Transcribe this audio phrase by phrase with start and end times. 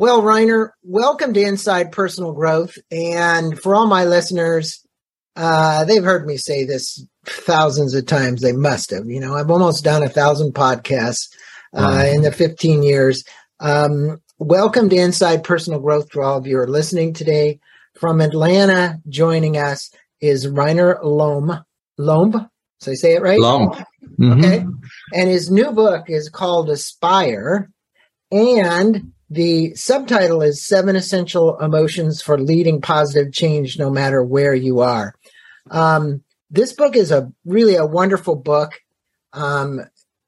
[0.00, 2.78] Well, Reiner, welcome to Inside Personal Growth.
[2.90, 4.82] And for all my listeners,
[5.36, 8.40] uh, they've heard me say this thousands of times.
[8.40, 9.04] They must have.
[9.04, 11.28] You know, I've almost done a thousand podcasts
[11.74, 12.04] uh, wow.
[12.06, 13.24] in the 15 years.
[13.60, 17.60] Um, welcome to Inside Personal Growth to all of you who are listening today.
[17.98, 19.92] From Atlanta, joining us
[20.22, 21.62] is Reiner Lomb.
[21.98, 22.48] Lomb?
[22.78, 23.38] So I say it right?
[23.38, 23.72] Lomb.
[24.18, 24.32] Mm-hmm.
[24.32, 24.64] Okay.
[25.12, 27.68] And his new book is called Aspire.
[28.32, 34.80] And the subtitle is Seven Essential Emotions for Leading Positive Change No Matter Where You
[34.80, 35.14] Are.
[35.70, 38.80] Um, this book is a really a wonderful book.
[39.32, 39.80] Um,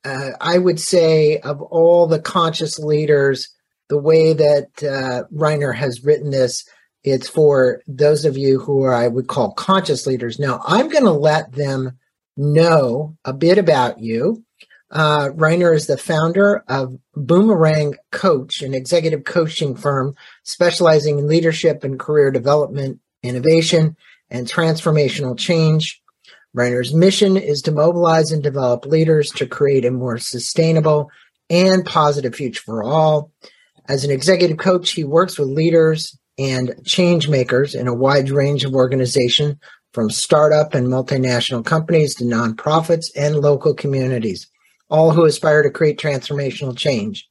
[0.04, 3.48] uh, I would say of all the conscious leaders,
[3.88, 6.64] the way that uh, Reiner has written this,
[7.02, 10.38] it's for those of you who are, I would call conscious leaders.
[10.38, 11.98] Now, I'm going to let them
[12.36, 14.44] know a bit about you.
[14.92, 21.82] Uh, Reiner is the founder of Boomerang Coach, an executive coaching firm specializing in leadership
[21.82, 23.96] and career development, innovation,
[24.28, 26.02] and transformational change.
[26.54, 31.10] Reiner's mission is to mobilize and develop leaders to create a more sustainable
[31.48, 33.32] and positive future for all.
[33.88, 38.64] As an executive coach, he works with leaders and change makers in a wide range
[38.64, 39.56] of organizations,
[39.94, 44.50] from startup and multinational companies to nonprofits and local communities
[44.92, 47.28] all who aspire to create transformational change.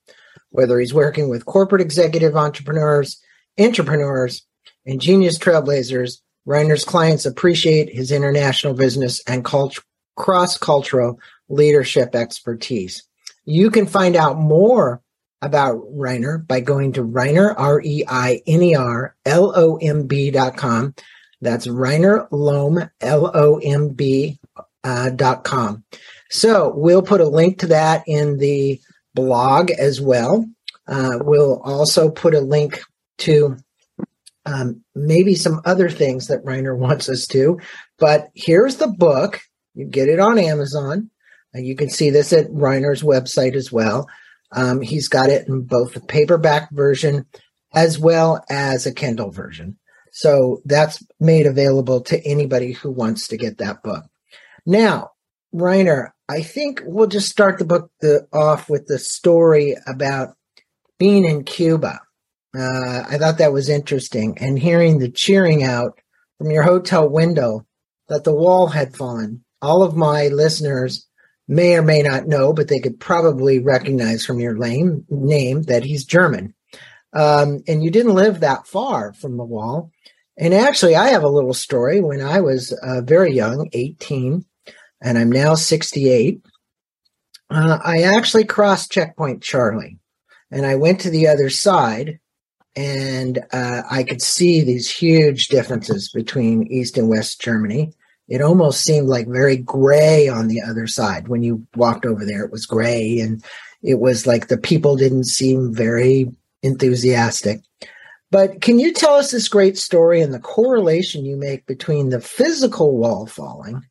[0.49, 3.21] Whether he's working with corporate executive entrepreneurs,
[3.57, 4.45] entrepreneurs,
[4.85, 9.79] and genius trailblazers, Reiner's clients appreciate his international business and cult-
[10.17, 13.03] cross cultural leadership expertise.
[13.45, 15.01] You can find out more
[15.41, 20.07] about Reiner by going to Reiner, R E I N E R L O M
[20.07, 20.95] B dot com.
[21.41, 24.39] That's Reiner Lomb, L O M B
[24.83, 25.83] uh, dot com.
[26.31, 28.79] So we'll put a link to that in the
[29.13, 30.45] blog as well.
[30.87, 32.81] Uh, we'll also put a link
[33.19, 33.57] to
[34.45, 37.59] um, maybe some other things that Reiner wants us to.
[37.99, 39.41] But here's the book.
[39.73, 41.11] You get it on Amazon.
[41.53, 44.07] And you can see this at Reiner's website as well.
[44.53, 47.25] Um, he's got it in both the paperback version
[47.73, 49.77] as well as a Kindle version.
[50.13, 54.05] So that's made available to anybody who wants to get that book.
[54.65, 55.11] Now,
[55.53, 60.37] Reiner, I think we'll just start the book the, off with the story about
[60.97, 61.99] being in Cuba.
[62.57, 65.99] Uh, I thought that was interesting, and hearing the cheering out
[66.37, 67.65] from your hotel window
[68.07, 69.43] that the wall had fallen.
[69.61, 71.05] All of my listeners
[71.49, 75.83] may or may not know, but they could probably recognize from your name, name that
[75.83, 76.53] he's German.
[77.11, 79.91] Um, and you didn't live that far from the wall.
[80.37, 81.99] And actually, I have a little story.
[81.99, 84.45] When I was uh, very young, 18,
[85.01, 86.41] and I'm now 68.
[87.49, 89.97] Uh, I actually crossed checkpoint Charlie
[90.51, 92.19] and I went to the other side
[92.75, 97.93] and uh, I could see these huge differences between East and West Germany.
[98.29, 101.27] It almost seemed like very gray on the other side.
[101.27, 103.43] When you walked over there, it was gray and
[103.83, 106.31] it was like the people didn't seem very
[106.63, 107.61] enthusiastic.
[108.29, 112.21] But can you tell us this great story and the correlation you make between the
[112.21, 113.83] physical wall falling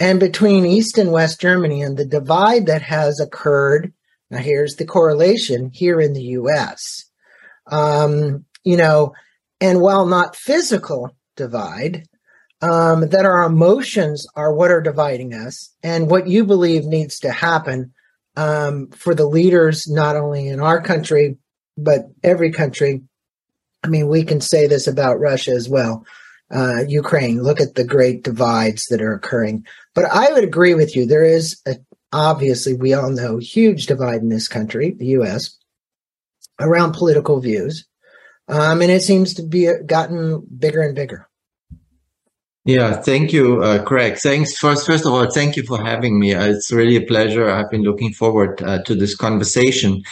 [0.00, 3.92] and between East and West Germany and the divide that has occurred.
[4.30, 7.04] Now, here's the correlation here in the US.
[7.66, 9.12] Um, you know,
[9.60, 12.08] and while not physical divide,
[12.62, 17.30] um, that our emotions are what are dividing us and what you believe needs to
[17.30, 17.92] happen
[18.36, 21.36] um, for the leaders, not only in our country,
[21.76, 23.02] but every country.
[23.82, 26.04] I mean, we can say this about Russia as well
[26.50, 27.42] uh, Ukraine.
[27.42, 29.66] Look at the great divides that are occurring.
[29.94, 31.06] But I would agree with you.
[31.06, 31.76] There is a,
[32.12, 35.56] obviously, we all know, huge divide in this country, the U.S.,
[36.60, 37.86] around political views,
[38.48, 41.26] um, and it seems to be gotten bigger and bigger.
[42.66, 44.18] Yeah, thank you, uh, Craig.
[44.18, 44.86] Thanks first.
[44.86, 46.34] First of all, thank you for having me.
[46.34, 47.48] Uh, it's really a pleasure.
[47.48, 50.02] I've been looking forward uh, to this conversation.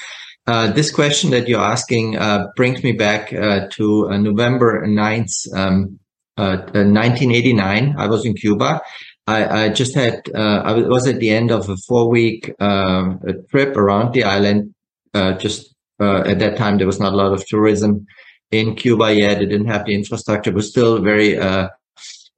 [0.46, 5.98] Uh, this question that you're asking uh, brings me back uh, to November 9th, um,
[6.38, 7.94] 1989.
[7.96, 8.80] Uh, I was in Cuba.
[9.26, 13.14] I, I just had, uh, I was at the end of a four week uh,
[13.50, 14.74] trip around the island.
[15.14, 18.06] just at that time, there was not a lot of tourism
[18.50, 19.42] in Cuba yet.
[19.42, 20.52] It didn't have the infrastructure.
[20.52, 21.38] Was still very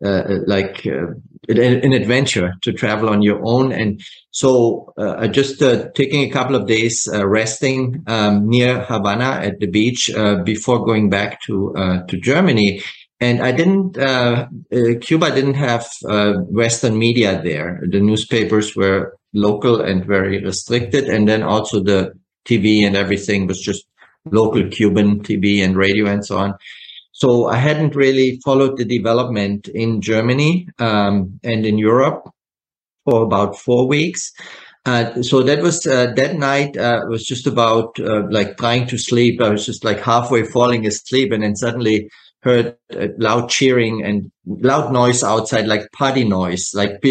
[0.02, 1.08] uh, like uh,
[1.49, 3.70] an adventure to travel on your own.
[3.70, 4.00] And
[4.31, 5.61] so uh, just
[5.94, 10.11] taking a couple of days resting um, near Havana at the beach
[10.44, 11.75] before going back to
[12.08, 12.82] to Germany
[13.21, 13.99] and I didn't.
[13.99, 17.81] Uh, uh, Cuba didn't have uh, Western media there.
[17.89, 22.13] The newspapers were local and very restricted, and then also the
[22.47, 23.87] TV and everything was just
[24.25, 26.55] local Cuban TV and radio and so on.
[27.13, 32.31] So I hadn't really followed the development in Germany um, and in Europe
[33.05, 34.33] for about four weeks.
[34.87, 38.97] Uh, so that was uh, that night uh, was just about uh, like trying to
[38.97, 39.41] sleep.
[39.43, 42.09] I was just like halfway falling asleep, and then suddenly
[42.43, 42.77] heard
[43.19, 47.03] loud cheering and loud noise outside, like party noise, like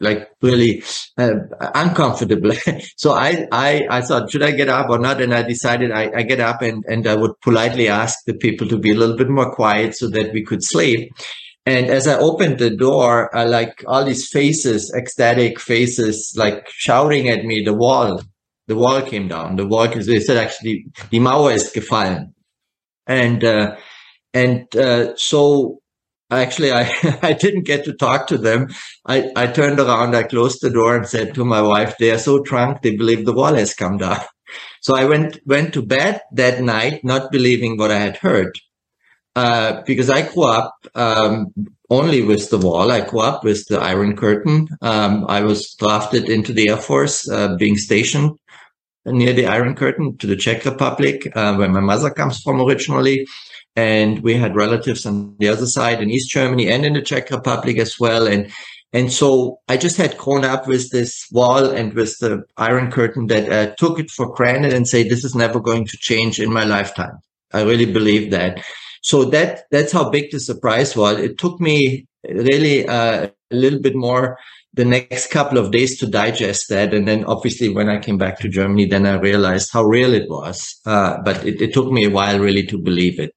[0.00, 0.82] like really
[1.18, 1.34] uh,
[1.74, 2.52] uncomfortable.
[2.96, 5.20] so I, I I thought, should I get up or not?
[5.20, 8.68] And I decided I, I get up and and I would politely ask the people
[8.68, 11.10] to be a little bit more quiet so that we could sleep.
[11.66, 17.30] And as I opened the door, I like all these faces, ecstatic faces, like shouting
[17.30, 17.64] at me.
[17.64, 18.20] The wall,
[18.66, 19.56] the wall came down.
[19.56, 22.34] The wall, they said actually, die Mauer ist gefallen.
[23.06, 23.76] And uh,
[24.34, 25.80] and uh, so
[26.30, 26.90] actually I,
[27.22, 28.68] I didn't get to talk to them.
[29.06, 32.18] I, I turned around, I closed the door and said to my wife, they are
[32.18, 34.20] so drunk, they believe the wall has come down.
[34.82, 38.58] So I went, went to bed that night, not believing what I had heard.
[39.34, 41.46] Uh, because I grew up, um,
[41.90, 42.92] only with the wall.
[42.92, 44.68] I grew up with the Iron Curtain.
[44.80, 48.38] Um, I was drafted into the Air Force, uh, being stationed
[49.06, 53.26] near the Iron Curtain to the Czech Republic, uh, where my mother comes from originally
[53.76, 57.30] and we had relatives on the other side in East Germany and in the Czech
[57.30, 58.26] Republic as well.
[58.26, 58.50] And
[58.92, 63.26] and so I just had grown up with this wall and with the Iron Curtain
[63.26, 66.52] that uh, took it for granted and say this is never going to change in
[66.52, 67.18] my lifetime.
[67.52, 68.64] I really believe that.
[69.02, 71.18] So that that's how big the surprise was.
[71.18, 74.38] It took me really uh, a little bit more
[74.74, 76.92] the next couple of days to digest that.
[76.92, 80.28] And then obviously when I came back to Germany, then I realized how real it
[80.28, 80.80] was.
[80.84, 83.32] Uh, but it, it, took me a while really to believe it.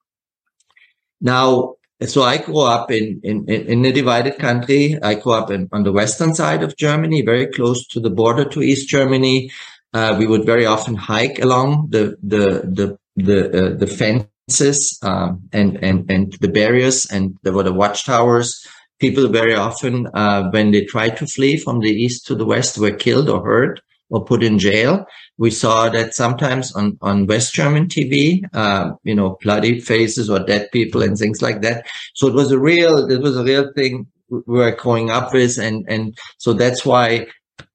[1.21, 1.75] Now,
[2.05, 4.97] so I grew up in, in, in a divided country.
[5.01, 8.45] I grew up in, on the western side of Germany, very close to the border
[8.45, 9.49] to East Germany.
[9.93, 15.41] Uh, we would very often hike along the, the, the, the, uh, the fences, um,
[15.51, 18.65] and, and, and the barriers and there were the watchtowers.
[18.99, 22.77] People very often, uh, when they tried to flee from the east to the west
[22.77, 25.05] were killed or hurt or put in jail.
[25.37, 30.39] We saw that sometimes on, on West German TV, uh, you know, bloody faces or
[30.39, 31.85] dead people and things like that.
[32.15, 35.57] So it was a real, it was a real thing we were growing up with.
[35.57, 37.27] And, and so that's why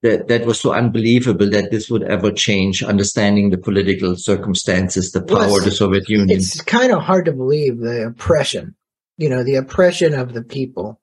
[0.02, 5.22] that, that was so unbelievable that this would ever change, understanding the political circumstances, the
[5.22, 6.30] power well, of the Soviet Union.
[6.30, 8.74] It's kind of hard to believe the oppression,
[9.16, 11.00] you know, the oppression of the people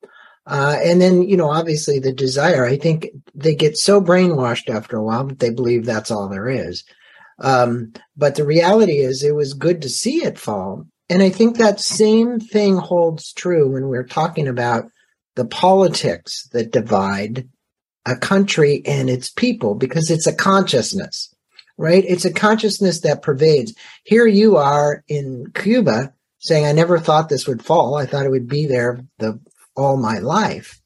[0.49, 4.97] uh, and then, you know, obviously the desire, I think they get so brainwashed after
[4.97, 6.83] a while that they believe that's all there is.
[7.37, 10.87] Um, but the reality is it was good to see it fall.
[11.07, 14.85] And I think that same thing holds true when we're talking about
[15.35, 17.47] the politics that divide
[18.07, 21.31] a country and its people because it's a consciousness,
[21.77, 22.03] right?
[22.07, 23.75] It's a consciousness that pervades.
[24.03, 27.95] Here you are in Cuba saying, I never thought this would fall.
[27.95, 29.39] I thought it would be there the
[29.79, 30.81] all my life.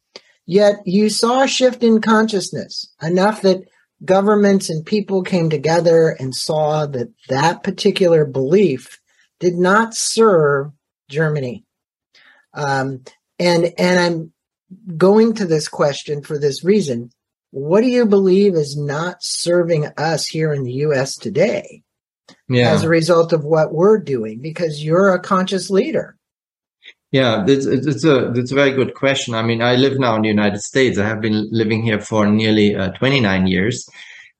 [0.45, 3.63] Yet you saw a shift in consciousness enough that
[4.03, 8.99] governments and people came together and saw that that particular belief
[9.39, 10.71] did not serve
[11.09, 11.65] Germany.
[12.53, 13.03] Um,
[13.39, 17.11] and and I'm going to this question for this reason.
[17.51, 21.15] What do you believe is not serving us here in the U.S.
[21.15, 21.83] today
[22.49, 22.71] yeah.
[22.71, 24.41] as a result of what we're doing?
[24.41, 26.17] Because you're a conscious leader.
[27.13, 29.36] Yeah, it's, it's a it's a very good question.
[29.36, 30.98] I mean, I live now in the United States.
[30.98, 33.88] I have been living here for nearly uh, 29 years,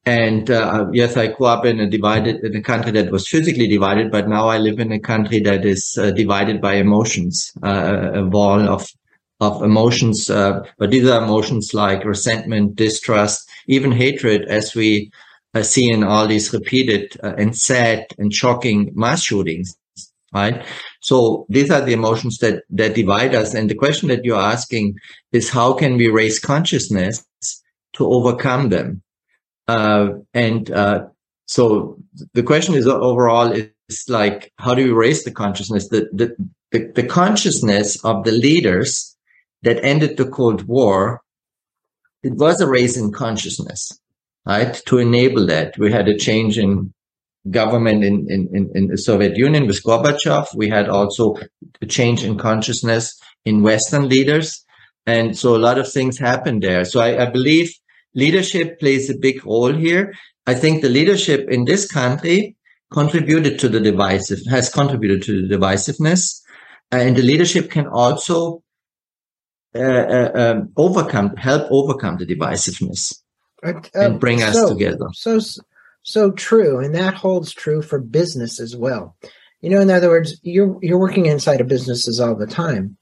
[0.08, 3.68] and uh, yes, I grew up in a divided in a country that was physically
[3.68, 8.10] divided, but now I live in a country that is uh, divided by emotions, uh,
[8.16, 8.90] a wall of
[9.40, 10.32] of emotions.
[10.32, 15.12] Uh, but these are emotions like resentment, distrust, even hatred, as we
[15.54, 19.78] uh, see in all these repeated and sad and shocking mass shootings
[20.34, 20.66] right?
[21.04, 23.54] So these are the emotions that, that divide us.
[23.54, 24.96] And the question that you're asking
[25.34, 27.26] is how can we raise consciousness
[27.94, 29.02] to overcome them?
[29.68, 31.06] Uh, and, uh,
[31.46, 31.98] so
[32.34, 33.70] the question is overall is
[34.08, 35.90] like, how do we raise the consciousness?
[35.90, 36.36] The, the,
[36.72, 39.16] the, the consciousness of the leaders
[39.64, 41.22] that ended the Cold War,
[42.24, 44.00] it was a raise in consciousness,
[44.46, 44.82] right?
[44.86, 46.94] To enable that, we had a change in
[47.50, 50.48] government in, in, in the Soviet Union with Gorbachev.
[50.56, 51.36] We had also
[51.82, 54.64] a change in consciousness in Western leaders.
[55.06, 56.86] And so a lot of things happened there.
[56.86, 57.74] So I, I believe
[58.16, 60.14] leadership plays a big role here.
[60.48, 62.56] I think the leadership in this country
[62.92, 66.42] contributed to the divisive, has contributed to the divisiveness.
[66.92, 68.64] Uh, and the leadership can also
[69.76, 73.22] uh, uh, um, overcome, help overcome the divisiveness
[73.96, 75.08] and bring so, us together.
[75.14, 75.40] So
[76.04, 76.80] so true.
[76.80, 79.16] And that holds true for business as well.
[79.62, 82.98] You know, in other words, you're you're working inside of businesses all the time.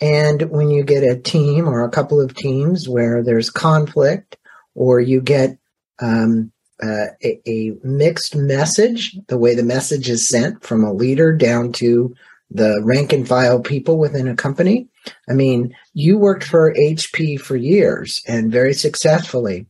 [0.00, 4.36] And when you get a team or a couple of teams where there's conflict
[4.74, 5.58] or you get
[6.00, 11.32] um, uh, a, a, mixed message, the way the message is sent from a leader
[11.32, 12.14] down to
[12.50, 14.86] the rank and file people within a company.
[15.28, 19.66] I mean, you worked for HP for years and very successfully.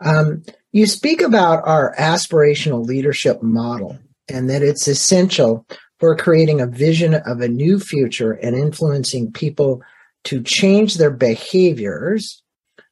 [0.00, 0.42] Um,
[0.76, 5.66] you speak about our aspirational leadership model and that it's essential
[5.98, 9.80] for creating a vision of a new future and influencing people
[10.24, 12.42] to change their behaviors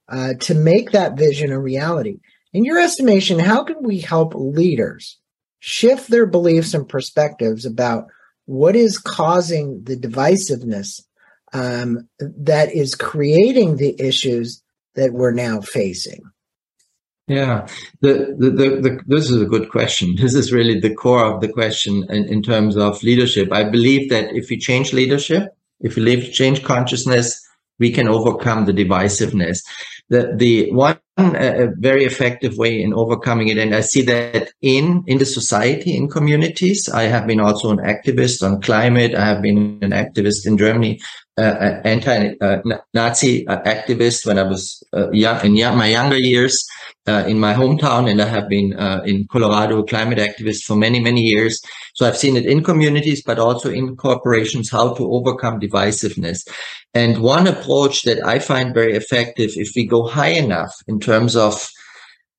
[0.09, 2.21] uh, to make that vision a reality.
[2.55, 5.19] In your estimation, how can we help leaders
[5.59, 8.07] shift their beliefs and perspectives about
[8.47, 11.03] what is causing the divisiveness
[11.53, 14.63] um, that is creating the issues
[14.95, 16.23] that we're now facing?
[17.27, 17.67] Yeah,
[18.03, 20.15] the, the, the, the, this is a good question.
[20.21, 23.51] This is really the core of the question in, in terms of leadership.
[23.51, 25.49] I believe that if we change leadership,
[25.81, 27.41] if we leave, change consciousness,
[27.79, 29.61] we can overcome the divisiveness
[30.09, 33.59] the the one uh, very effective way in overcoming it.
[33.59, 36.89] And i see that in in the society in communities.
[36.89, 39.15] I have been also an activist on climate.
[39.15, 41.01] I have been an activist in germany
[41.37, 46.65] uh, uh anti-nazi uh, activist when i was uh, young in young, my younger years
[47.09, 48.11] uh, in my hometown.
[48.11, 48.73] And i have been
[49.05, 51.61] in colorado climate activist for many many years.
[51.95, 56.41] So i've seen it in communities but also in corporations how to overcome divisiveness.
[56.95, 61.37] And one approach that I find very effective, if we go high enough in terms
[61.37, 61.69] of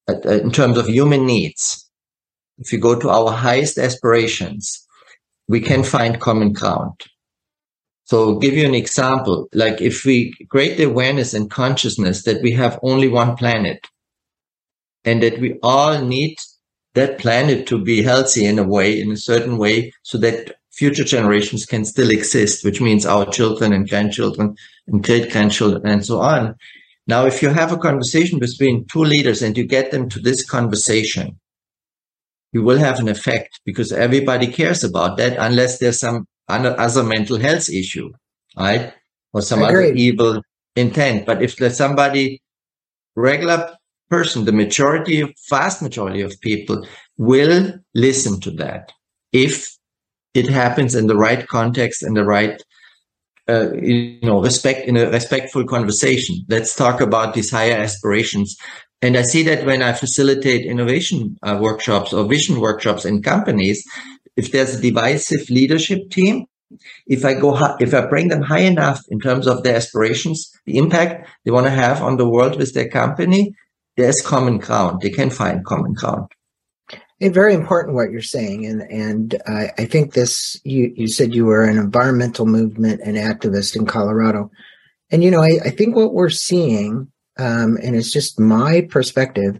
[0.07, 1.89] uh, uh, in terms of human needs,
[2.57, 4.86] if we go to our highest aspirations,
[5.48, 7.01] we can find common ground.
[8.05, 9.48] So give you an example.
[9.53, 13.88] Like if we create the awareness and consciousness that we have only one planet
[15.03, 16.38] and that we all need
[16.93, 21.03] that planet to be healthy in a way, in a certain way, so that future
[21.03, 24.55] generations can still exist, which means our children and grandchildren
[24.88, 26.55] and great grandchildren and so on.
[27.07, 30.43] Now, if you have a conversation between two leaders and you get them to this
[30.43, 31.39] conversation,
[32.51, 37.38] you will have an effect because everybody cares about that unless there's some other mental
[37.38, 38.12] health issue,
[38.57, 38.93] right?
[39.33, 40.41] Or some other evil
[40.75, 41.25] intent.
[41.25, 42.41] But if there's somebody,
[43.15, 43.75] regular
[44.09, 48.91] person, the majority, vast majority of people will listen to that
[49.31, 49.75] if
[50.33, 52.62] it happens in the right context and the right
[53.49, 56.35] uh, you know respect in a respectful conversation.
[56.47, 58.57] Let's talk about these higher aspirations.
[59.01, 63.83] And i see that when i facilitate innovation uh, workshops or vision workshops in companies
[64.35, 66.45] if there's a divisive leadership team
[67.05, 70.77] if i go if i bring them high enough in terms of their aspirations the
[70.77, 73.53] impact they want to have on the world with their company
[73.97, 75.01] there's common ground.
[75.01, 76.27] They can find common ground
[77.19, 80.60] it's very important what you're saying, and and I, I think this.
[80.63, 84.51] You you said you were an environmental movement and activist in Colorado,
[85.12, 89.60] and you know I, I think what we're seeing, um, and it's just my perspective,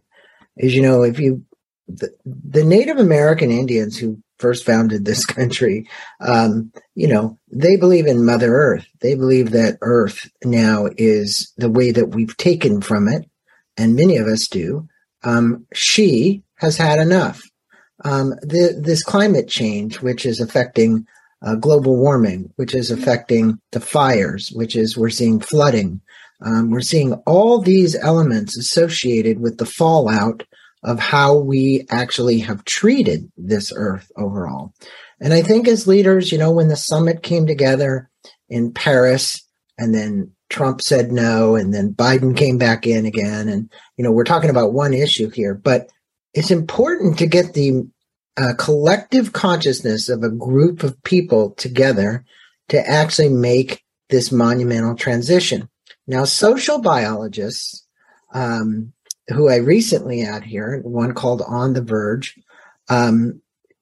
[0.58, 1.46] is you know if you
[1.88, 5.88] the, the Native American Indians who first founded this country,
[6.20, 8.86] um, you know, they believe in Mother Earth.
[9.00, 13.30] They believe that Earth now is the way that we've taken from it,
[13.78, 14.90] and many of us do.
[15.24, 17.42] Um, she has had enough.
[18.04, 21.08] Um, the, this climate change, which is affecting
[21.42, 26.02] uh, global warming, which is affecting the fires, which is we're seeing flooding.
[26.42, 30.44] Um, we're seeing all these elements associated with the fallout
[30.84, 34.74] of how we actually have treated this earth overall.
[35.20, 38.10] And I think as leaders, you know, when the summit came together
[38.50, 39.42] in Paris
[39.78, 43.50] and then Trump said no, and then Biden came back in again.
[43.50, 45.90] And, you know, we're talking about one issue here, but
[46.36, 47.88] it's important to get the
[48.38, 52.26] uh, collective consciousness of a group of people together
[52.68, 55.70] to actually make this monumental transition.
[56.08, 57.88] Now, social biologists,
[58.34, 58.92] um,
[59.30, 62.38] who I recently had here, one called On the Verge,
[62.90, 63.42] um,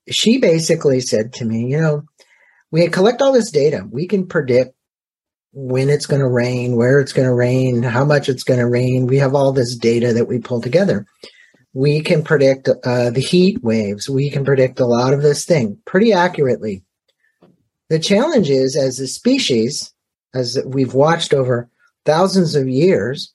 [0.10, 2.04] she basically said to me, you know,
[2.70, 3.88] we collect all this data.
[3.90, 4.76] We can predict
[5.54, 8.68] when it's going to rain, where it's going to rain, how much it's going to
[8.68, 9.08] rain.
[9.08, 11.08] We have all this data that we pull together
[11.74, 14.10] we can predict uh, the heat waves.
[14.10, 16.84] We can predict a lot of this thing pretty accurately.
[17.90, 19.94] The challenge is, as a species,
[20.34, 21.70] as we've watched over
[22.06, 23.34] thousands of years,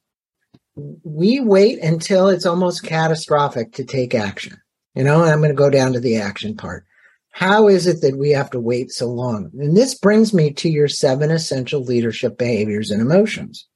[1.02, 4.56] we wait until it's almost catastrophic to take action.
[4.94, 6.84] You know, I'm going to go down to the action part.
[7.30, 9.50] How is it that we have to wait so long?
[9.58, 13.66] And this brings me to your seven essential leadership behaviors and emotions.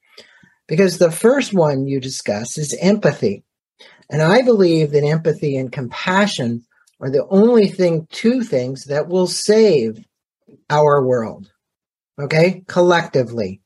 [0.67, 3.45] Because the first one you discuss is empathy.
[4.13, 6.65] And I believe that empathy and compassion
[7.01, 10.05] are the only thing, two things that will save
[10.71, 11.51] our world.
[12.21, 12.63] Okay.
[12.69, 13.61] Collectively.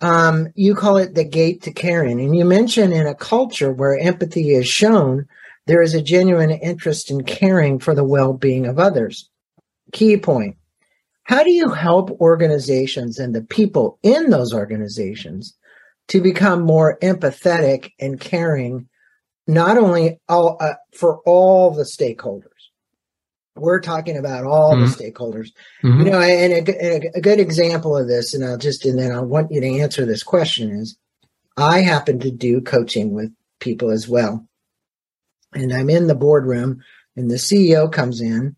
[0.00, 2.20] Um, you call it the gate to caring.
[2.20, 5.26] And you mention in a culture where empathy is shown,
[5.66, 9.30] there is a genuine interest in caring for the well being of others.
[9.92, 10.56] Key point.
[11.22, 15.56] How do you help organizations and the people in those organizations
[16.08, 18.88] to become more empathetic and caring,
[19.46, 22.48] not only all, uh, for all the stakeholders?
[23.56, 24.86] We're talking about all mm-hmm.
[24.86, 25.52] the stakeholders.
[25.82, 26.06] Mm-hmm.
[26.06, 29.20] You know, and a, a, good example of this, and I'll just, and then I
[29.20, 30.96] want you to answer this question is
[31.56, 34.46] I happen to do coaching with people as well.
[35.52, 36.82] And I'm in the boardroom
[37.16, 38.56] and the CEO comes in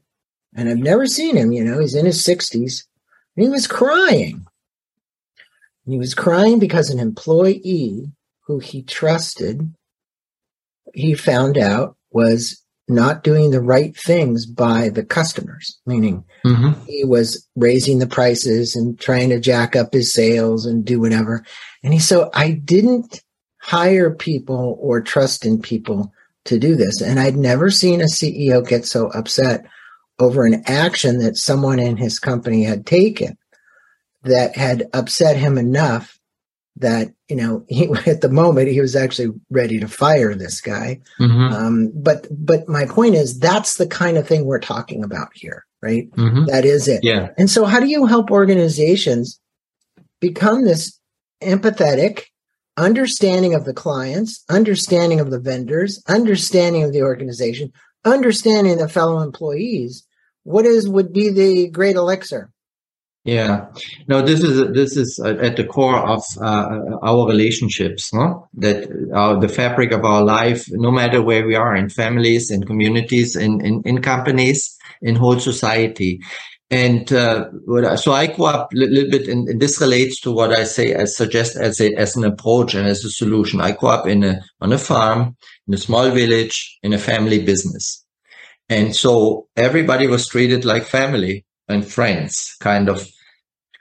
[0.54, 2.84] and I've never seen him, you know, he's in his 60s
[3.36, 4.46] and he was crying.
[5.84, 8.10] And he was crying because an employee
[8.46, 9.74] who he trusted,
[10.96, 16.80] he found out was not doing the right things by the customers, meaning mm-hmm.
[16.86, 21.44] he was raising the prices and trying to jack up his sales and do whatever.
[21.82, 23.22] And he so I didn't
[23.60, 26.12] hire people or trust in people
[26.44, 27.02] to do this.
[27.02, 29.66] And I'd never seen a CEO get so upset
[30.18, 33.36] over an action that someone in his company had taken
[34.22, 36.15] that had upset him enough
[36.76, 41.00] that you know he at the moment he was actually ready to fire this guy.
[41.20, 41.54] Mm-hmm.
[41.54, 45.66] um, but but my point is that's the kind of thing we're talking about here
[45.86, 46.10] right?
[46.12, 46.46] Mm-hmm.
[46.46, 47.00] that is it.
[47.02, 47.30] Yeah.
[47.38, 49.40] And so how do you help organizations
[50.20, 50.98] become this
[51.42, 52.24] empathetic
[52.76, 57.72] understanding of the clients understanding of the vendors understanding of the organization
[58.04, 60.06] understanding the fellow employees?
[60.44, 62.50] What is would be the great elixir
[63.26, 63.66] yeah,
[64.06, 68.48] no, this is this is at the core of uh, our relationships, no?
[68.54, 73.34] That the fabric of our life, no matter where we are, in families, in communities,
[73.34, 76.20] in in, in companies, in whole society.
[76.70, 80.62] And uh, so I grew up a little bit, and this relates to what I
[80.62, 83.60] say, I suggest as a as an approach and as a solution.
[83.60, 87.44] I grew up in a on a farm, in a small village, in a family
[87.44, 88.04] business,
[88.68, 93.08] and so everybody was treated like family and friends, kind of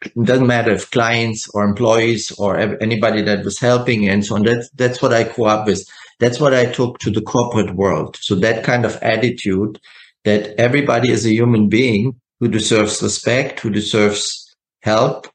[0.04, 4.44] it doesn't matter if clients or employees or anybody that was helping and so on.
[4.44, 5.88] That's, that's what I grew up with.
[6.20, 8.18] That's what I took to the corporate world.
[8.22, 9.80] So that kind of attitude
[10.24, 15.28] that everybody is a human being who deserves respect, who deserves help,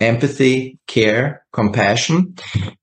[0.00, 2.36] empathy, care, compassion.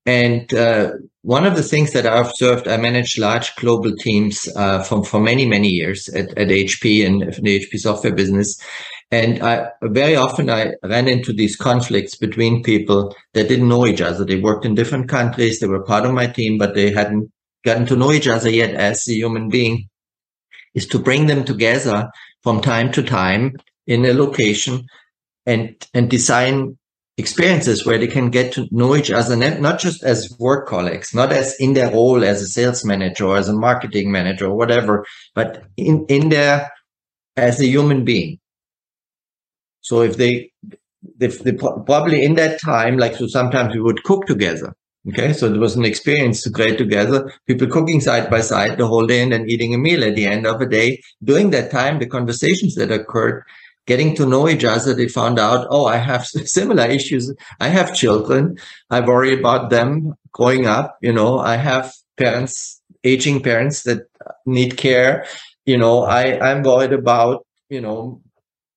[0.06, 4.82] And uh, one of the things that I observed, I managed large global teams uh,
[4.82, 8.60] for, for many, many years at, at HP and the HP software business.
[9.12, 14.00] And I, very often I ran into these conflicts between people that didn't know each
[14.00, 14.24] other.
[14.24, 15.58] They worked in different countries.
[15.58, 17.30] They were part of my team, but they hadn't
[17.64, 19.88] gotten to know each other yet as a human being
[20.74, 22.08] is to bring them together
[22.42, 24.86] from time to time in a location
[25.46, 26.78] and, and design
[27.18, 31.32] experiences where they can get to know each other, not just as work colleagues, not
[31.32, 35.04] as in their role as a sales manager or as a marketing manager or whatever,
[35.34, 36.70] but in, in their,
[37.36, 38.38] as a human being
[39.80, 40.52] so if they,
[41.20, 44.74] if they probably in that time, like so sometimes we would cook together.
[45.08, 45.32] Okay.
[45.32, 49.06] So it was an experience to create together, people cooking side by side the whole
[49.06, 51.00] day and then eating a meal at the end of a day.
[51.24, 53.44] During that time, the conversations that occurred,
[53.86, 57.32] getting to know each other, they found out, oh, I have similar issues.
[57.60, 58.58] I have children.
[58.90, 60.98] I worry about them growing up.
[61.00, 64.02] You know, I have parents, aging parents that
[64.44, 65.24] need care.
[65.64, 68.20] You know, I, I'm worried about, you know,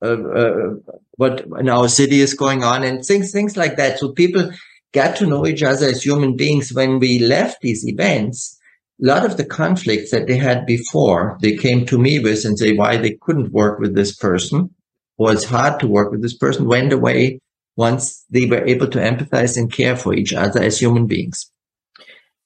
[0.04, 0.74] Uh, uh,
[1.16, 4.00] what in our city is going on and things things like that.
[4.00, 4.52] So people
[4.94, 8.60] got to know each other as human beings when we left these events.
[9.02, 12.60] A lot of the conflicts that they had before, they came to me with and
[12.60, 14.70] say why they couldn't work with this person,
[15.18, 17.40] or it's hard to work with this person, went away
[17.76, 21.50] once they were able to empathize and care for each other as human beings.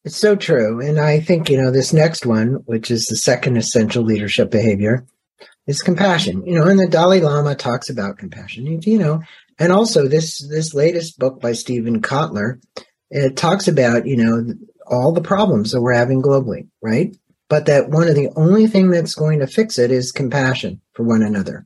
[0.05, 0.79] It's so true.
[0.79, 5.05] And I think, you know, this next one, which is the second essential leadership behavior,
[5.67, 6.45] is compassion.
[6.45, 8.65] You know, and the Dalai Lama talks about compassion.
[8.81, 9.21] You know,
[9.59, 12.61] and also this this latest book by Steven Kotler,
[13.09, 14.53] it talks about you know
[14.87, 17.15] all the problems that we're having globally, right?
[17.49, 21.03] But that one of the only thing that's going to fix it is compassion for
[21.03, 21.65] one another.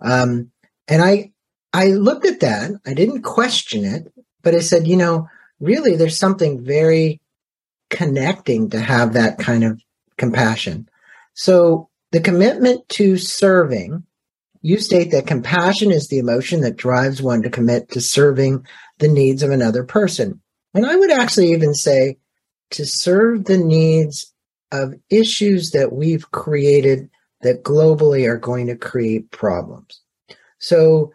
[0.00, 0.50] Um,
[0.88, 1.32] and I
[1.72, 2.70] I looked at that.
[2.86, 5.28] I didn't question it, but I said, you know,
[5.60, 7.20] really, there's something very
[7.90, 9.80] connecting to have that kind of
[10.16, 10.88] compassion.
[11.34, 14.04] So the commitment to serving,
[14.62, 18.64] you state that compassion is the emotion that drives one to commit to serving
[19.00, 20.40] the needs of another person.
[20.74, 22.18] And I would actually even say
[22.70, 24.32] to serve the needs
[24.70, 30.00] of issues that we've created that globally are going to create problems.
[30.60, 31.12] So,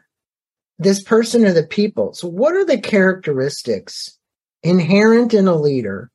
[0.79, 2.13] this person or the people.
[2.13, 4.17] So, what are the characteristics
[4.63, 6.11] inherent in a leader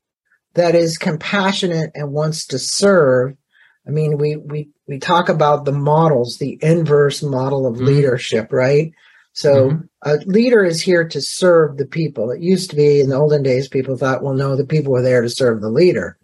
[0.57, 3.35] that is compassionate and wants to serve?
[3.87, 7.87] I mean, we we we talk about the models, the inverse model of mm-hmm.
[7.87, 8.93] leadership, right?
[9.33, 9.83] So mm-hmm.
[10.03, 12.31] a leader is here to serve the people.
[12.31, 15.03] It used to be in the olden days, people thought, well, no, the people were
[15.03, 16.17] there to serve the leader.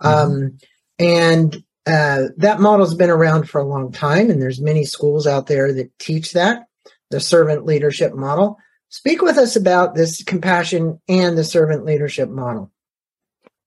[0.00, 0.32] Mm-hmm.
[0.32, 0.58] Um,
[0.98, 5.48] and uh, that model's been around for a long time, and there's many schools out
[5.48, 6.66] there that teach that
[7.10, 8.58] the servant leadership model.
[8.88, 12.70] Speak with us about this compassion and the servant leadership model.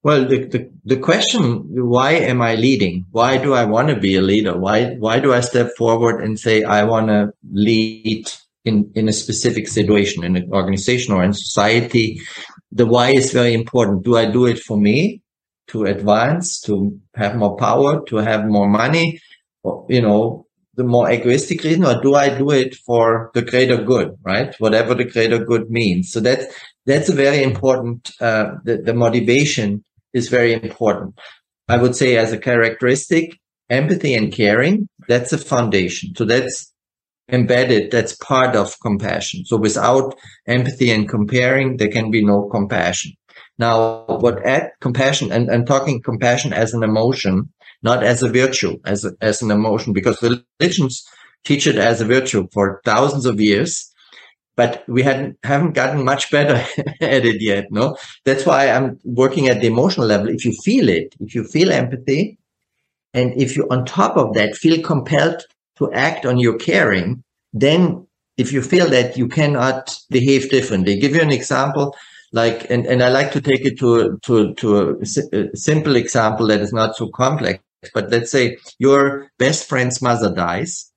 [0.05, 3.07] Well, the, the, the question, why am I leading?
[3.09, 4.55] Why do I want to be a leader?
[4.55, 8.31] Why, why do I step forward and say, I want to lead
[8.65, 12.21] in, in a specific situation, in an organization or in society?
[12.71, 14.03] The why is very important.
[14.03, 15.23] Do I do it for me
[15.69, 19.19] to advance, to have more power, to have more money?
[19.63, 23.81] Or, you know, the more egoistic reason, or do I do it for the greater
[23.81, 24.53] good, right?
[24.59, 26.11] Whatever the greater good means.
[26.11, 26.45] So that's,
[26.85, 29.83] that's a very important, uh, the, the motivation
[30.15, 31.13] is very important.
[31.67, 33.37] I would say as a characteristic,
[33.69, 36.13] empathy and caring, that's a foundation.
[36.15, 36.71] So that's
[37.29, 37.91] embedded.
[37.91, 39.45] That's part of compassion.
[39.45, 40.15] So without
[40.47, 43.11] empathy and comparing, there can be no compassion.
[43.57, 47.51] Now, what at compassion and, and talking compassion as an emotion,
[47.83, 51.03] not as a virtue, as a, as an emotion, because religions
[51.43, 53.91] teach it as a virtue for thousands of years
[54.55, 56.55] but we hadn't haven't gotten much better
[57.01, 57.97] at it yet no?
[58.23, 60.29] That's why i'm working at the emotional level.
[60.29, 62.37] If you feel it if you feel empathy
[63.13, 65.43] and if you on top of that feel compelled
[65.77, 70.99] to act on your caring then if you feel that you cannot behave differently.
[70.99, 71.95] Give you an example
[72.35, 76.47] like and, and i like to take it to to to a, a simple example
[76.47, 77.63] that is not so complex
[77.93, 80.91] but let's say your best friend's mother dies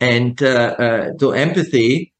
[0.00, 2.13] and uh, uh, empathy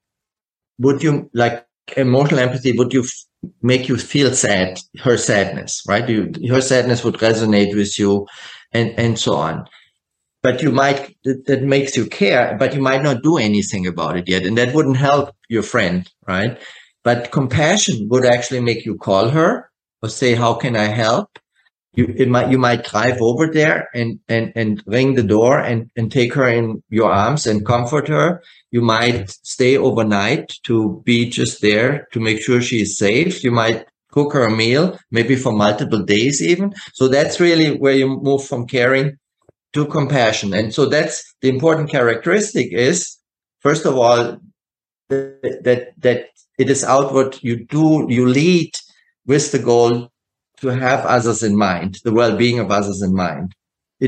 [0.78, 6.08] would you like emotional empathy would you f- make you feel sad her sadness right?
[6.08, 8.26] You, her sadness would resonate with you
[8.72, 9.66] and and so on.
[10.42, 14.16] But you might that, that makes you care but you might not do anything about
[14.16, 16.58] it yet and that wouldn't help your friend right?
[17.02, 19.70] But compassion would actually make you call her
[20.02, 21.38] or say how can i help?
[21.94, 25.90] You it might you might drive over there and and and ring the door and
[25.96, 28.42] and take her in your arms and comfort her
[28.74, 33.44] you might stay overnight to be just there to make sure she is safe.
[33.44, 36.74] You might cook her a meal maybe for multiple days even.
[36.92, 39.16] So that's really where you move from caring
[39.74, 40.52] to compassion.
[40.52, 43.16] And so that's the important characteristic is
[43.60, 44.38] first of all
[45.08, 47.38] that that it is outward.
[47.42, 48.72] You do you lead
[49.24, 50.08] with the goal
[50.62, 53.54] to have others in mind, the well-being of others in mind.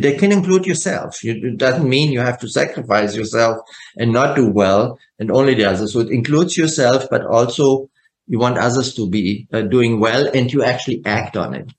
[0.04, 1.24] It, can include yourself.
[1.24, 3.58] It doesn't mean you have to sacrifice yourself
[3.96, 5.92] and not do well and only the others.
[5.92, 7.88] So it includes yourself, but also
[8.26, 11.72] you want others to be uh, doing well and you actually act on it.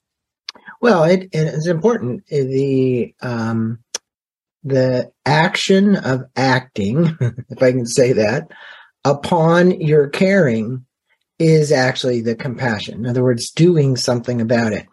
[0.82, 2.26] Well, it, it's important.
[2.28, 3.80] The, um,
[4.64, 7.18] the action of acting,
[7.50, 8.52] if I can say that,
[9.04, 10.86] upon your caring
[11.40, 13.00] is actually the compassion.
[13.00, 14.88] In other words, doing something about it.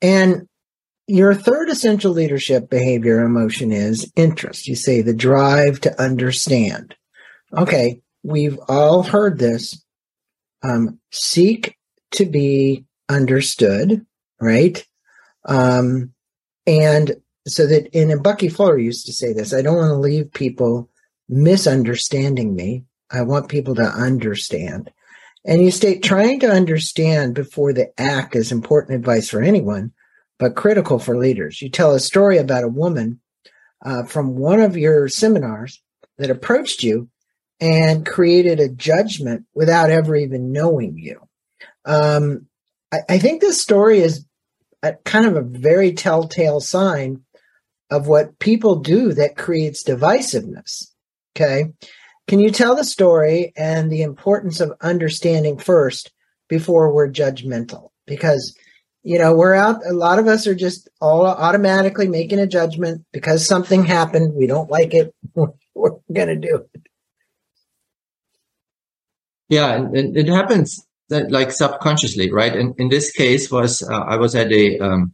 [0.00, 0.48] And
[1.06, 4.66] your third essential leadership behavior emotion is interest.
[4.66, 6.94] You say the drive to understand.
[7.56, 9.84] Okay, we've all heard this.
[10.62, 11.76] Um, seek
[12.12, 14.06] to be understood,
[14.40, 14.86] right?
[15.44, 16.12] Um,
[16.66, 20.32] and so that, and Bucky Fuller used to say this I don't want to leave
[20.32, 20.88] people
[21.28, 22.84] misunderstanding me.
[23.10, 24.90] I want people to understand.
[25.44, 29.92] And you state trying to understand before the act is important advice for anyone,
[30.42, 31.62] but critical for leaders.
[31.62, 33.20] You tell a story about a woman
[33.86, 35.80] uh, from one of your seminars
[36.18, 37.08] that approached you
[37.60, 41.20] and created a judgment without ever even knowing you.
[41.84, 42.48] Um,
[42.92, 44.26] I, I think this story is
[44.82, 47.22] a, kind of a very telltale sign
[47.88, 50.88] of what people do that creates divisiveness.
[51.36, 51.66] Okay.
[52.26, 56.10] Can you tell the story and the importance of understanding first
[56.48, 57.90] before we're judgmental?
[58.08, 58.56] Because,
[59.02, 63.04] you know, we're out, a lot of us are just all automatically making a judgment
[63.12, 64.34] because something happened.
[64.34, 65.14] We don't like it.
[65.34, 66.82] we're going to do it.
[69.48, 72.54] Yeah, and it happens that like subconsciously, right?
[72.54, 75.12] And in this case was, uh, I was at a, um,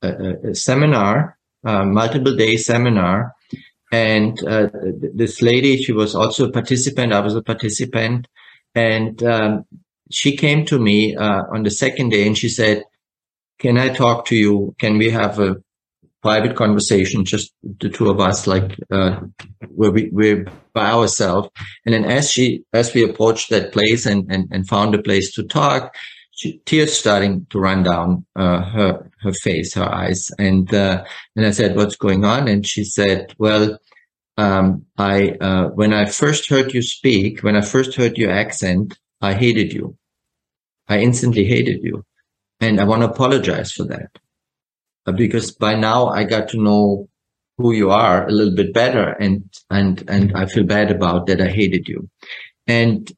[0.00, 3.34] a, a seminar, a multiple day seminar
[3.92, 4.68] and uh,
[5.14, 7.12] this lady, she was also a participant.
[7.12, 8.28] I was a participant.
[8.74, 9.64] And um,
[10.10, 12.82] she came to me uh, on the second day and she said,
[13.58, 14.74] can I talk to you?
[14.78, 15.56] Can we have a
[16.26, 19.20] private conversation, just the two of us, like uh,
[19.68, 21.48] where we we're by ourselves.
[21.84, 25.32] And then as she as we approached that place and and, and found a place
[25.34, 25.94] to talk,
[26.32, 31.04] she, tears starting to run down uh, her her face, her eyes, and uh,
[31.36, 33.78] and I said, "What's going on?" And she said, "Well."
[34.38, 38.98] Um, I uh, when I first heard you speak, when I first heard your accent,
[39.22, 39.96] I hated you.
[40.88, 42.04] I instantly hated you,
[42.60, 44.10] and I want to apologize for that.
[45.06, 47.08] Uh, because by now I got to know
[47.58, 51.40] who you are a little bit better and and and I feel bad about that
[51.40, 52.08] I hated you.
[52.66, 53.10] And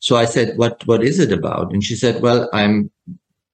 [0.00, 1.72] so I said, What what is it about?
[1.72, 2.90] And she said, Well, I'm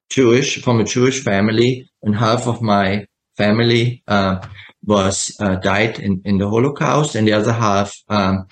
[0.09, 4.45] Jewish from a Jewish family, and half of my family uh,
[4.85, 8.47] was uh, died in, in the Holocaust, and the other half um,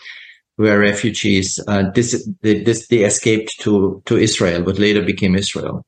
[0.57, 1.59] were refugees.
[1.67, 5.85] Uh, this, this, they escaped to to Israel, what later became Israel.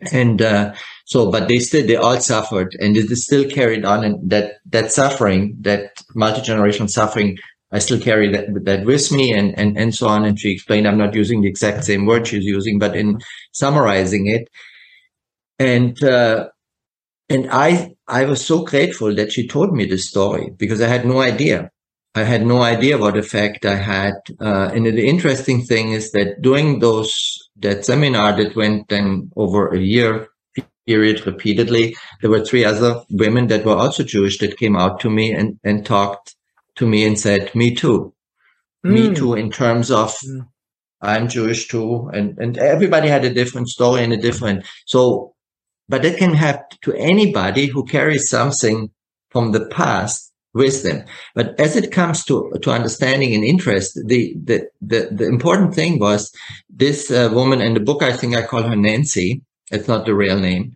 [0.00, 0.74] And uh,
[1.06, 4.04] so, but they still, they all suffered and it is still carried on.
[4.04, 7.36] And that, that suffering, that multi-generational suffering,
[7.72, 10.24] I still carry that, that with me and, and, and so on.
[10.24, 13.18] And she explained, I'm not using the exact same word she's using, but in
[13.52, 14.48] summarizing it.
[15.58, 16.48] And, uh,
[17.28, 21.04] and I, I was so grateful that she told me this story because I had
[21.04, 21.70] no idea.
[22.18, 24.14] I had no idea what effect I had.
[24.40, 29.68] Uh, and the interesting thing is that during those, that seminar that went then over
[29.68, 30.28] a year,
[30.88, 31.94] period repeatedly.
[32.20, 35.60] There were three other women that were also Jewish that came out to me and,
[35.62, 36.34] and talked
[36.76, 38.14] to me and said, me too.
[38.84, 38.92] Mm.
[38.92, 40.48] Me too, in terms of mm.
[41.02, 42.08] I'm Jewish too.
[42.12, 45.34] And, and everybody had a different story and a different, so,
[45.88, 48.90] but that can happen to anybody who carries something
[49.28, 51.04] from the past with them.
[51.34, 55.98] But as it comes to, to understanding and interest, the, the, the, the important thing
[55.98, 56.32] was
[56.68, 59.42] this uh, woman in the book, I think I call her Nancy.
[59.70, 60.74] It's not the real name.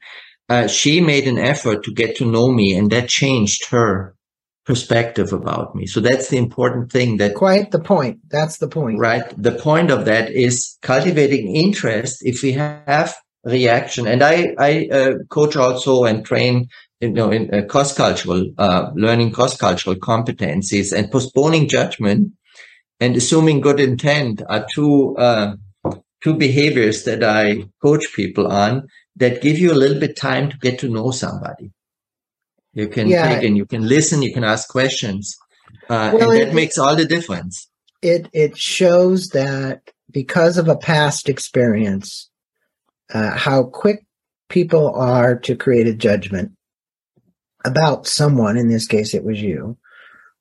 [0.48, 4.14] Uh, she made an effort to get to know me and that changed her
[4.64, 5.86] perspective about me.
[5.86, 8.18] So that's the important thing that quite the point.
[8.30, 8.98] That's the point.
[8.98, 9.24] Right.
[9.36, 12.18] The point of that is cultivating interest.
[12.22, 16.68] If we have reaction and I, I uh, coach also and train,
[17.02, 22.32] you know, in uh, cross cultural, uh, learning cross cultural competencies and postponing judgment
[23.00, 25.56] and assuming good intent are two, uh,
[26.22, 28.86] two behaviors that I coach people on
[29.16, 31.72] that give you a little bit time to get to know somebody.
[32.72, 33.34] You can yeah.
[33.34, 35.36] take and you can listen, you can ask questions,
[35.90, 37.68] uh, well, and that it, makes all the difference.
[38.00, 42.30] It it shows that because of a past experience,
[43.12, 44.06] uh, how quick
[44.48, 46.52] people are to create a judgment
[47.64, 48.56] about someone.
[48.56, 49.76] In this case, it was you.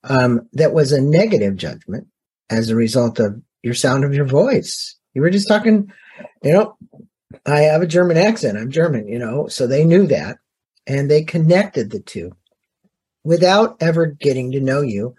[0.03, 2.07] Um, that was a negative judgment
[2.49, 5.91] as a result of your sound of your voice you were just talking,
[6.43, 6.77] you know,
[7.45, 8.57] I have a German accent.
[8.57, 10.37] I'm German, you know, so they knew that
[10.87, 12.31] and they connected the two
[13.23, 15.15] without ever getting to know you.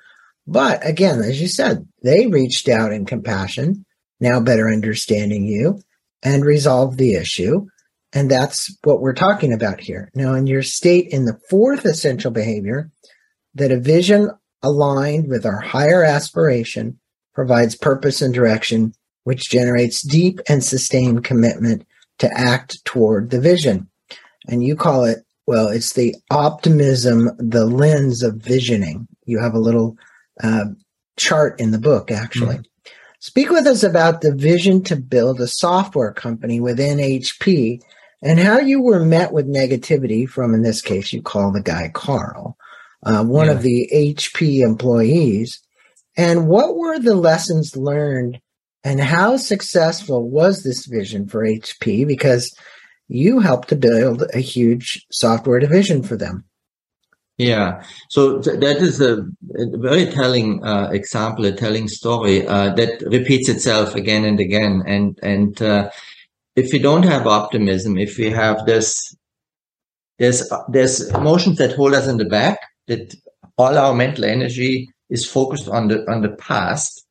[0.47, 3.85] But again, as you said, they reached out in compassion,
[4.21, 5.81] now better understanding you
[6.23, 7.67] and resolved the issue.
[8.13, 10.11] And that's what we're talking about here.
[10.15, 12.91] Now, in your state in the fourth essential behavior,
[13.55, 14.31] that a vision
[14.63, 16.99] aligned with our higher aspiration
[17.35, 18.95] provides purpose and direction
[19.25, 21.87] which generates deep and sustained commitment
[22.19, 23.89] to act toward the vision.
[24.49, 29.07] And you call it, well, it's the optimism, the lens of visioning.
[29.25, 29.97] You have a little
[30.43, 30.67] uh,
[31.17, 32.57] chart in the book, actually.
[32.57, 32.93] Mm-hmm.
[33.21, 37.81] Speak with us about the vision to build a software company within HP
[38.23, 41.91] and how you were met with negativity from, in this case, you call the guy
[41.93, 42.57] Carl,
[43.05, 43.53] uh, one yeah.
[43.53, 45.61] of the HP employees.
[46.17, 48.41] And what were the lessons learned
[48.85, 52.07] and how successful was this vision for HP?
[52.07, 52.55] Because
[53.09, 56.45] you helped to build a huge software division for them.
[57.39, 59.23] Yeah, so th- that is a,
[59.57, 64.83] a very telling uh, example, a telling story uh, that repeats itself again and again.
[64.87, 65.91] And and uh,
[66.57, 69.15] if we don't have optimism, if we have this,
[70.19, 72.59] there's there's emotions that hold us in the back.
[72.89, 73.15] That
[73.57, 77.07] all our mental energy is focused on the on the past,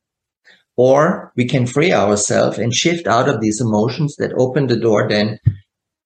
[0.76, 5.08] or we can free ourselves and shift out of these emotions that open the door
[5.08, 5.38] then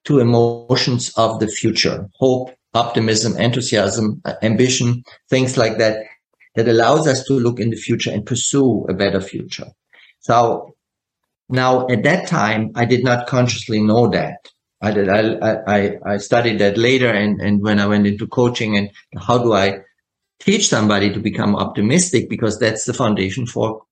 [0.05, 6.05] to emotions of the future, hope, optimism, enthusiasm, uh, ambition, things like that,
[6.55, 9.67] that allows us to look in the future and pursue a better future.
[10.21, 10.76] So
[11.49, 14.49] now at that time, I did not consciously know that.
[14.83, 17.09] I did, I, I, I studied that later.
[17.09, 19.81] And, and when I went into coaching and how do I
[20.41, 22.29] teach somebody to become optimistic?
[22.29, 23.83] Because that's the foundation for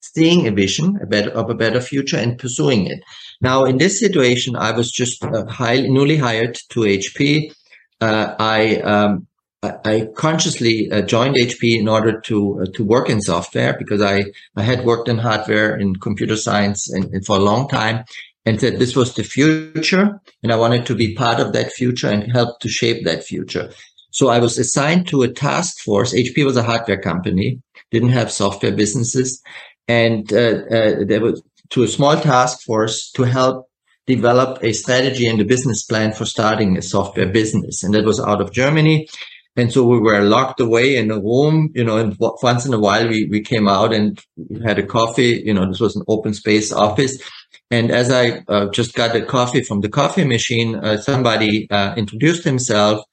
[0.00, 3.02] seeing a vision a better, of a better future and pursuing it.
[3.40, 7.52] Now, in this situation, I was just uh, newly hired to HP.
[8.00, 9.26] Uh, I, um,
[9.62, 14.24] I consciously uh, joined HP in order to uh, to work in software because I,
[14.56, 18.04] I had worked in hardware in computer science and, and for a long time
[18.44, 22.08] and that this was the future and I wanted to be part of that future
[22.08, 23.70] and help to shape that future.
[24.10, 26.12] So I was assigned to a task force.
[26.12, 29.40] HP was a hardware company, didn't have software businesses,
[29.86, 33.68] and uh, uh, there was to a small task force to help
[34.06, 38.20] develop a strategy and a business plan for starting a software business, and that was
[38.20, 39.08] out of Germany.
[39.54, 42.78] And so we were locked away in a room, you know, and once in a
[42.78, 44.18] while we, we came out and
[44.64, 47.22] had a coffee, you know, this was an open space office.
[47.70, 51.94] And as I uh, just got the coffee from the coffee machine, uh, somebody uh,
[51.96, 53.04] introduced himself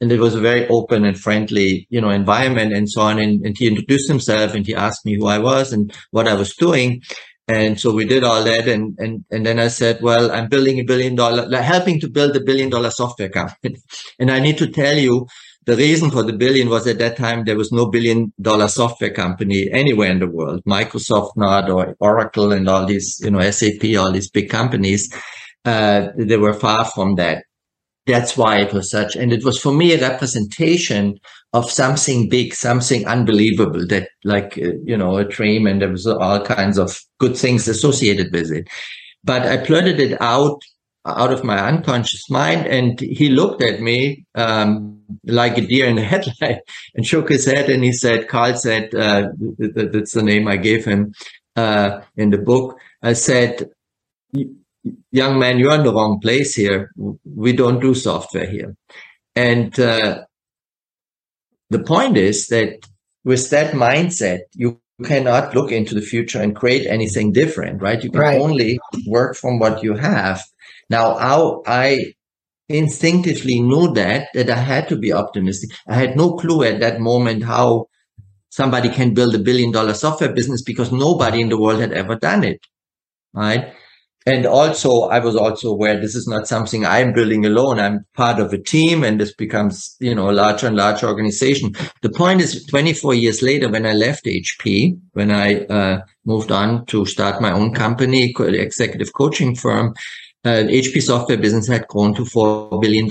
[0.00, 3.18] and it was a very open and friendly, you know, environment and so on.
[3.18, 6.34] And, and, he introduced himself and he asked me who I was and what I
[6.34, 7.02] was doing.
[7.48, 8.68] And so we did all that.
[8.68, 12.08] And, and, and then I said, well, I'm building a billion dollar, like helping to
[12.08, 13.76] build a billion dollar software company.
[14.20, 15.26] And I need to tell you
[15.68, 19.12] the reason for the billion was at that time there was no billion dollar software
[19.12, 20.62] company anywhere in the world.
[20.66, 25.12] Microsoft not or Oracle and all these, you know, SAP, all these big companies.
[25.64, 27.44] Uh, they were far from that
[28.08, 29.14] that's why it was such.
[29.16, 31.18] And it was for me a representation
[31.52, 36.06] of something big, something unbelievable that like, uh, you know, a dream and there was
[36.06, 38.66] all kinds of good things associated with it.
[39.22, 40.62] But I blurted it out
[41.16, 45.96] out of my unconscious mind and he looked at me um, like a deer in
[45.96, 46.60] the headlight
[46.94, 50.84] and shook his head and he said carl said uh, that's the name i gave
[50.84, 51.12] him
[51.56, 53.68] uh, in the book i said
[55.10, 56.90] young man, you're in the wrong place here.
[57.24, 58.76] We don't do software here.
[59.34, 60.24] And uh,
[61.70, 62.86] the point is that
[63.24, 68.02] with that mindset, you cannot look into the future and create anything different, right?
[68.02, 68.40] You can right.
[68.40, 70.42] only work from what you have.
[70.90, 72.14] Now, how I
[72.68, 75.70] instinctively knew that, that I had to be optimistic.
[75.86, 77.86] I had no clue at that moment how
[78.50, 82.16] somebody can build a billion dollar software business because nobody in the world had ever
[82.16, 82.60] done it,
[83.32, 83.72] right?
[84.26, 87.80] And also, I was also aware this is not something I'm building alone.
[87.80, 91.72] I'm part of a team and this becomes, you know, a larger and larger organization.
[92.02, 96.84] The point is 24 years later, when I left HP, when I uh, moved on
[96.86, 99.94] to start my own company, executive coaching firm,
[100.44, 103.10] uh, HP software business had grown to $4 billion.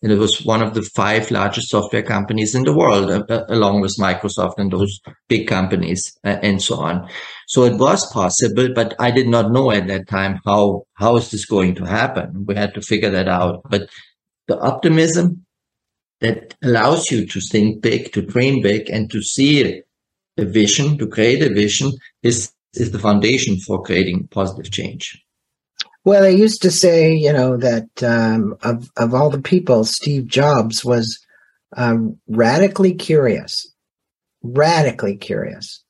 [0.00, 3.44] And it was one of the five largest software companies in the world, uh, uh,
[3.48, 7.08] along with Microsoft and those big companies uh, and so on.
[7.48, 11.30] So it was possible, but I did not know at that time how, how is
[11.32, 12.44] this going to happen?
[12.46, 13.62] We had to figure that out.
[13.68, 13.88] But
[14.46, 15.44] the optimism
[16.20, 19.82] that allows you to think big, to dream big and to see
[20.36, 21.90] a vision, to create a vision
[22.22, 25.20] is, is the foundation for creating positive change.
[26.04, 30.26] Well, they used to say, you know, that um, of of all the people, Steve
[30.26, 31.18] Jobs was
[31.76, 33.70] um, radically curious,
[34.42, 35.82] radically curious.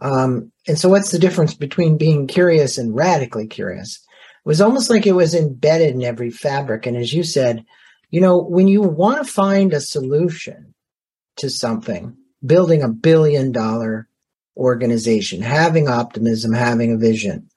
[0.00, 3.96] Um, and so, what's the difference between being curious and radically curious?
[3.96, 6.86] It was almost like it was embedded in every fabric.
[6.86, 7.64] And as you said,
[8.10, 10.74] you know, when you want to find a solution
[11.36, 14.08] to something, building a billion dollar
[14.56, 17.48] organization, having optimism, having a vision,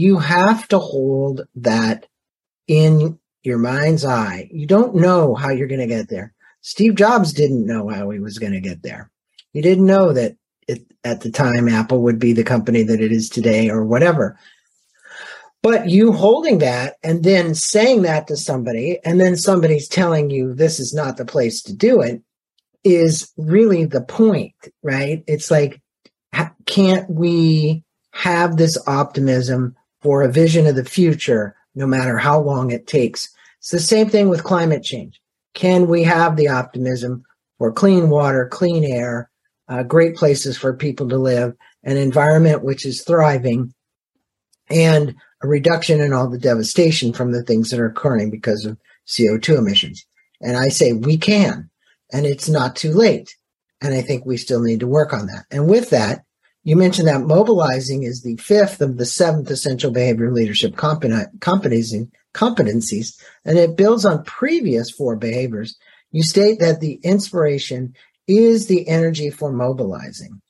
[0.00, 2.06] you have to hold that
[2.66, 4.48] in your mind's eye.
[4.50, 6.32] You don't know how you're going to get there.
[6.62, 9.10] Steve Jobs didn't know how he was going to get there.
[9.52, 10.36] He didn't know that
[10.66, 14.38] it, at the time Apple would be the company that it is today or whatever.
[15.62, 20.54] But you holding that and then saying that to somebody, and then somebody's telling you
[20.54, 22.22] this is not the place to do it,
[22.84, 25.22] is really the point, right?
[25.26, 25.82] It's like,
[26.64, 32.70] can't we have this optimism for a vision of the future, no matter how long
[32.70, 33.28] it takes.
[33.58, 35.20] It's the same thing with climate change.
[35.54, 37.24] Can we have the optimism
[37.58, 39.30] for clean water, clean air,
[39.68, 43.74] uh, great places for people to live, an environment which is thriving,
[44.68, 48.78] and a reduction in all the devastation from the things that are occurring because of
[49.06, 50.06] CO2 emissions?
[50.40, 51.70] And I say we can,
[52.12, 53.34] and it's not too late.
[53.82, 55.44] And I think we still need to work on that.
[55.50, 56.24] And with that,
[56.62, 61.28] you mentioned that mobilizing is the fifth of the seventh essential behavior leadership competencies,
[63.44, 65.76] and it builds on previous four behaviors.
[66.12, 67.94] You state that the inspiration
[68.26, 70.42] is the energy for mobilizing,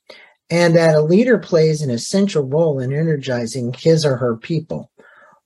[0.50, 4.90] and that a leader plays an essential role in energizing his or her people.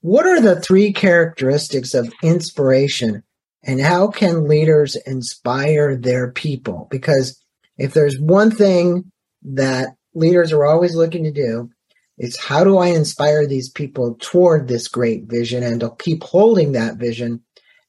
[0.01, 3.23] What are the three characteristics of inspiration,
[3.63, 6.87] and how can leaders inspire their people?
[6.89, 7.39] Because
[7.77, 9.11] if there's one thing
[9.43, 11.69] that leaders are always looking to do
[12.17, 16.71] It's how do I inspire these people toward this great vision and to keep holding
[16.71, 17.41] that vision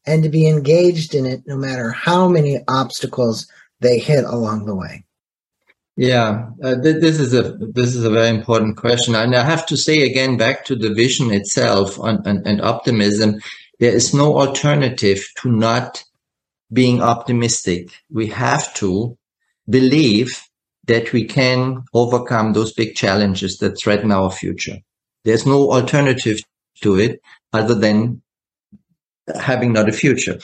[0.04, 3.46] and to be engaged in it no matter how many obstacles
[3.80, 5.04] they hit along the way?
[5.96, 9.64] Yeah, uh, th- this is a this is a very important question, and I have
[9.66, 13.40] to say again back to the vision itself on, and, and optimism.
[13.80, 16.04] There is no alternative to not
[16.70, 17.88] being optimistic.
[18.10, 19.16] We have to
[19.68, 20.42] believe
[20.86, 24.78] that we can overcome those big challenges that threaten our future.
[25.24, 26.40] There's no alternative
[26.82, 27.20] to it
[27.52, 28.22] other than
[29.40, 30.38] having not a future.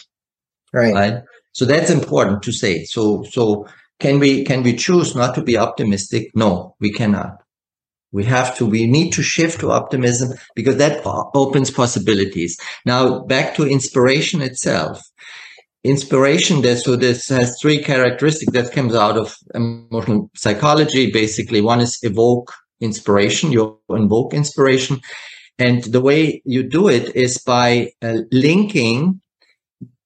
[0.72, 0.94] Right.
[0.94, 1.22] Right.
[1.52, 2.84] So that's important to say.
[2.84, 3.68] So, so
[4.00, 6.30] can we, can we choose not to be optimistic?
[6.34, 7.42] No, we cannot.
[8.10, 12.58] We have to, we need to shift to optimism because that opens possibilities.
[12.84, 15.02] Now back to inspiration itself
[15.84, 21.10] inspiration there so this has three characteristics that comes out of emotional psychology.
[21.10, 25.00] Basically one is evoke inspiration you invoke inspiration.
[25.58, 29.20] And the way you do it is by uh, linking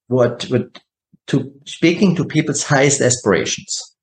[0.08, 0.80] what, what
[1.28, 3.96] to speaking to people's highest aspirations.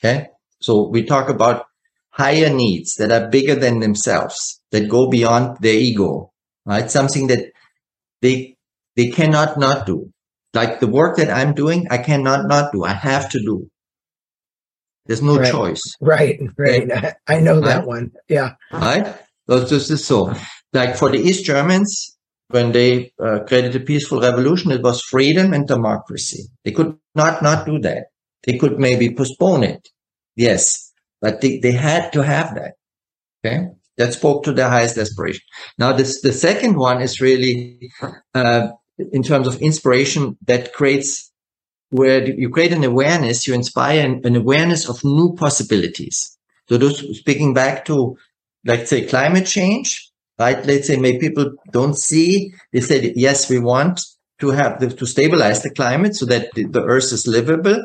[0.00, 0.28] Okay?
[0.60, 1.66] So we talk about
[2.10, 6.30] higher needs that are bigger than themselves that go beyond their ego
[6.64, 6.90] right?
[6.90, 7.52] Something that
[8.22, 8.56] they
[8.96, 10.12] they cannot not do
[10.54, 12.84] like the work that I'm doing, I cannot not do.
[12.84, 13.70] I have to do.
[15.06, 15.50] There's no right.
[15.50, 15.82] choice.
[16.00, 16.90] Right, right.
[16.92, 17.86] I, I know that right?
[17.86, 18.12] one.
[18.28, 18.54] Yeah.
[18.72, 19.14] Right.
[19.48, 20.32] So just is so.
[20.72, 22.16] Like for the East Germans,
[22.48, 26.44] when they uh, created a peaceful revolution, it was freedom and democracy.
[26.64, 28.06] They could not not do that.
[28.44, 29.88] They could maybe postpone it.
[30.36, 32.74] Yes, but they, they had to have that.
[33.44, 33.66] Okay.
[33.96, 35.42] That spoke to their highest aspiration.
[35.76, 37.90] Now, this, the second one is really,
[38.34, 38.68] uh,
[39.12, 41.30] in terms of inspiration that creates
[41.90, 46.36] where you create an awareness, you inspire an, an awareness of new possibilities.
[46.68, 48.16] So those speaking back to,
[48.64, 50.64] let's say, climate change, right?
[50.64, 54.00] Let's say maybe people don't see, they said, yes, we want
[54.38, 57.84] to have the, to stabilize the climate so that the, the earth is livable.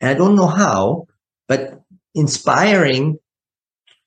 [0.00, 1.06] And I don't know how,
[1.46, 1.80] but
[2.14, 3.18] inspiring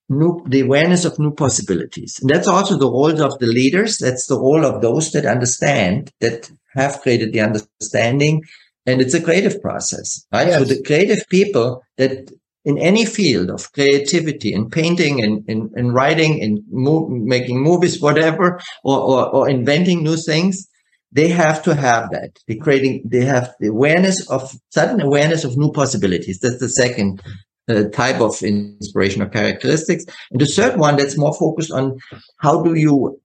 [0.09, 2.19] new, the awareness of new possibilities.
[2.21, 3.97] And that's also the role of the leaders.
[3.97, 8.43] That's the role of those that understand, that have created the understanding.
[8.85, 10.47] And it's a creative process, right?
[10.47, 10.59] Yes.
[10.59, 12.29] So the creative people that
[12.65, 17.61] in any field of creativity in painting and in, in, in, writing and mo- making
[17.61, 20.67] movies, whatever, or, or, or inventing new things,
[21.11, 22.31] they have to have that.
[22.47, 26.39] They creating, they have the awareness of sudden awareness of new possibilities.
[26.39, 27.21] That's the second
[27.67, 30.05] uh, type of inspiration or characteristics.
[30.31, 31.97] And the third one that's more focused on
[32.37, 33.21] how do you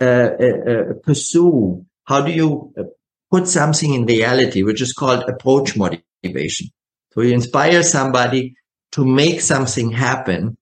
[0.00, 2.84] uh, uh, uh pursue, how do you uh,
[3.30, 6.68] put something in reality, which is called approach motivation.
[7.12, 8.54] So you inspire somebody
[8.92, 10.56] to make something happen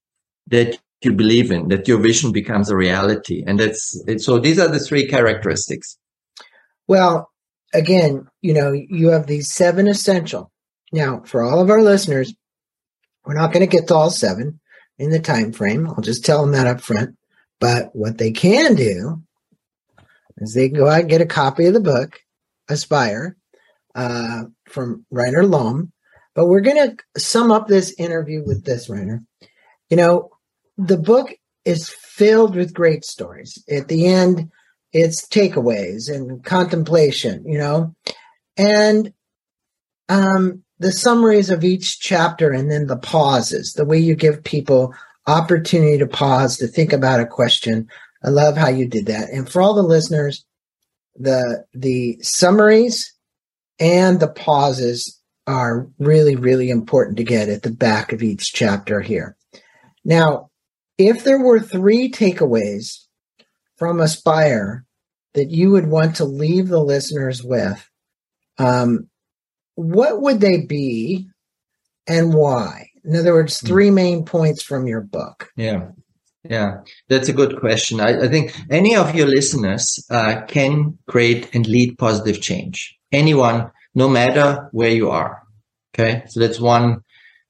[0.48, 3.44] that you believe in, that your vision becomes a reality.
[3.46, 5.98] And that's so these are the three characteristics.
[6.88, 7.30] Well,
[7.74, 10.50] again, you know, you have these seven essential.
[10.92, 12.34] Now, for all of our listeners,
[13.26, 14.60] we're not going to get to all seven
[14.98, 15.86] in the time frame.
[15.88, 17.16] I'll just tell them that up front.
[17.60, 19.22] But what they can do
[20.38, 22.20] is they can go out and get a copy of the book,
[22.68, 23.36] Aspire,
[23.94, 25.92] uh, from Reiner Lomb.
[26.34, 29.24] But we're going to sum up this interview with this, Reiner.
[29.90, 30.30] You know,
[30.76, 31.30] the book
[31.64, 33.62] is filled with great stories.
[33.70, 34.50] At the end,
[34.92, 37.94] it's takeaways and contemplation, you know,
[38.56, 39.12] and
[40.08, 44.94] um, the summaries of each chapter and then the pauses, the way you give people
[45.26, 47.88] opportunity to pause to think about a question.
[48.22, 49.30] I love how you did that.
[49.30, 50.44] And for all the listeners,
[51.16, 53.14] the the summaries
[53.78, 59.00] and the pauses are really really important to get at the back of each chapter
[59.00, 59.36] here.
[60.04, 60.50] Now,
[60.98, 63.04] if there were three takeaways
[63.76, 64.84] from Aspire
[65.34, 67.88] that you would want to leave the listeners with,
[68.58, 69.08] um,
[69.76, 71.28] what would they be
[72.08, 72.88] and why?
[73.04, 73.66] In other words, hmm.
[73.66, 75.50] three main points from your book.
[75.56, 75.90] Yeah.
[76.48, 78.00] Yeah, that's a good question.
[78.00, 82.96] I, I think any of your listeners uh, can create and lead positive change.
[83.10, 85.42] Anyone, no matter where you are.
[85.92, 87.02] Okay, so that's one.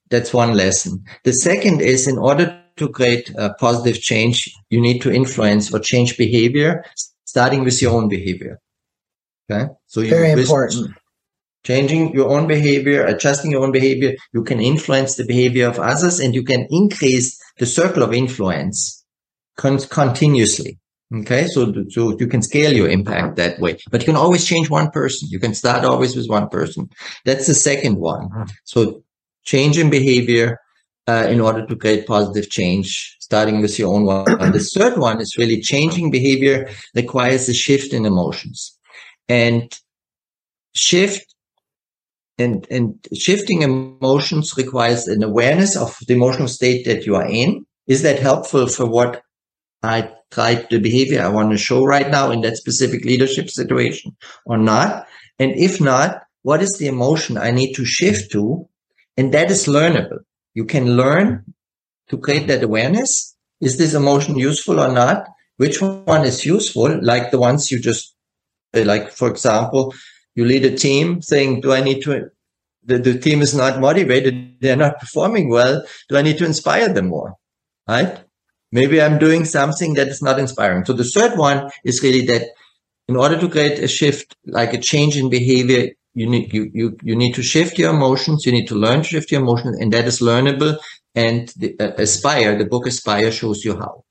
[0.08, 1.04] That's one lesson.
[1.24, 5.78] The second is in order to create a positive change, you need to influence or
[5.78, 6.82] change behavior,
[7.26, 8.60] starting with your own behavior.
[9.50, 10.96] Okay, so very important
[11.66, 16.20] changing your own behavior, adjusting your own behavior, you can influence the behavior of others
[16.20, 19.04] and you can increase the circle of influence
[19.56, 20.78] con- continuously.
[21.12, 21.46] Okay.
[21.48, 24.90] So, so you can scale your impact that way, but you can always change one
[24.90, 25.28] person.
[25.30, 26.88] You can start always with one person.
[27.24, 28.28] That's the second one.
[28.64, 29.02] So
[29.44, 30.58] change in behavior,
[31.08, 34.40] uh, in order to create positive change, starting with your own one.
[34.40, 38.76] And the third one is really changing behavior requires a shift in emotions
[39.28, 39.72] and
[40.74, 41.35] shift
[42.38, 47.64] and, and shifting emotions requires an awareness of the emotional state that you are in.
[47.86, 49.22] Is that helpful for what
[49.82, 54.16] I tried the behavior I want to show right now in that specific leadership situation
[54.44, 55.06] or not?
[55.38, 58.68] And if not, what is the emotion I need to shift to?
[59.16, 60.18] And that is learnable.
[60.54, 61.44] You can learn
[62.08, 63.34] to create that awareness.
[63.60, 65.26] Is this emotion useful or not?
[65.56, 67.02] Which one is useful?
[67.02, 68.14] Like the ones you just,
[68.74, 69.94] like, for example,
[70.36, 72.30] you lead a team saying, do I need to,
[72.84, 74.60] the, the team is not motivated.
[74.60, 75.84] They're not performing well.
[76.08, 77.34] Do I need to inspire them more?
[77.88, 78.20] Right?
[78.70, 80.84] Maybe I'm doing something that is not inspiring.
[80.84, 82.50] So the third one is really that
[83.08, 86.96] in order to create a shift, like a change in behavior, you need you you
[87.02, 88.46] you need to shift your emotions.
[88.46, 90.78] You need to learn to shift your emotions, and that is learnable.
[91.14, 94.04] And the, uh, Aspire, the book Aspire, shows you how.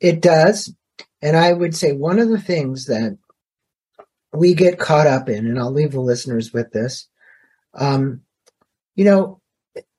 [0.00, 0.74] It does,
[1.20, 3.18] and I would say one of the things that
[4.32, 7.08] we get caught up in, and I'll leave the listeners with this.
[7.74, 8.22] Um,
[8.94, 9.40] you know,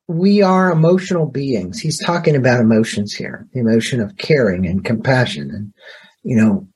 [0.08, 1.80] we are emotional beings.
[1.80, 5.74] He's talking about emotions here, the emotion of caring and compassion, and
[6.22, 6.68] you know,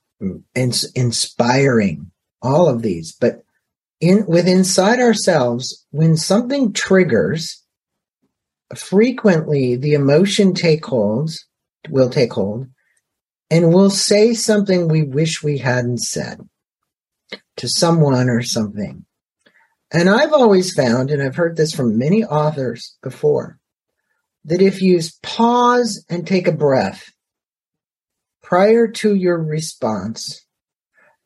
[0.55, 3.43] inspiring all of these, but
[3.99, 7.63] in with inside ourselves when something triggers
[8.75, 11.47] frequently the emotion take holds
[11.89, 12.67] will take hold
[13.49, 16.39] and we'll say something we wish we hadn't said
[17.57, 19.05] to someone or something
[19.91, 23.59] and i've always found and i've heard this from many authors before
[24.45, 27.11] that if you pause and take a breath
[28.41, 30.47] prior to your response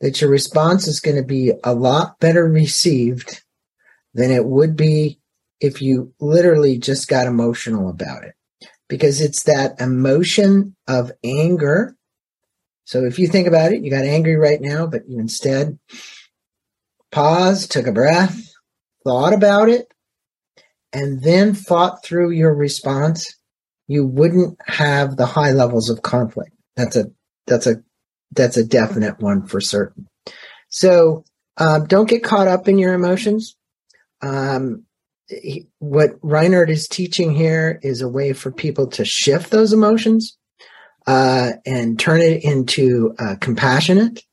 [0.02, 3.44] that your response is going to be a lot better received
[4.14, 5.20] than it would be
[5.62, 8.34] if you literally just got emotional about it.
[8.90, 11.96] Because it's that emotion of anger.
[12.84, 15.80] So if you think about it, you got angry right now, but you instead
[17.12, 18.54] paused, took a breath,
[19.04, 19.88] thought about it,
[20.94, 23.38] and then thought through your response,
[23.88, 26.52] you wouldn't have the high levels of conflict.
[26.76, 27.06] That's a
[27.48, 27.84] that's a
[28.32, 30.08] that's a definite one for certain.
[30.70, 31.26] So
[31.58, 33.58] um, don't get caught up in your emotions.
[34.22, 34.86] Um,
[35.28, 40.38] he, what Reinhard is teaching here is a way for people to shift those emotions
[41.08, 44.24] uh, and turn it into uh, compassionate.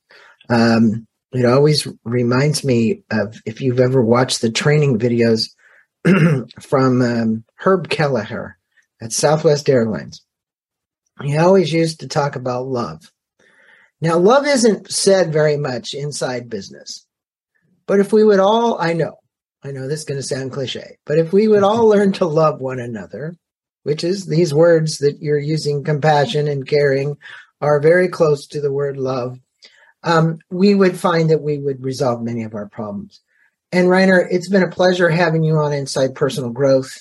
[0.49, 5.51] Um, it always reminds me of if you've ever watched the training videos
[6.61, 8.57] from um, Herb Kelleher
[9.01, 10.25] at Southwest Airlines.
[11.23, 13.11] He always used to talk about love.
[14.01, 17.07] Now, love isn't said very much inside business,
[17.87, 19.17] but if we would all, I know,
[19.63, 22.27] I know this is going to sound cliche, but if we would all learn to
[22.27, 23.37] love one another,
[23.89, 27.17] which is these words that you're using, compassion and caring,
[27.63, 29.39] are very close to the word love,
[30.03, 33.23] um, we would find that we would resolve many of our problems.
[33.73, 36.95] And Reiner, it's been a pleasure having you on Inside Personal Growth,